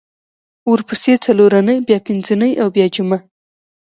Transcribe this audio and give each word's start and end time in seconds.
ورپسې 0.71 1.13
څلورنۍ 1.25 1.77
بیا 1.87 1.97
پینځنۍ 2.07 2.51
او 2.61 2.67
بیا 2.75 2.85
جمعه 2.95 3.19